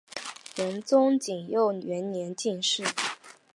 [0.55, 2.83] 仁宗景佑元年进士。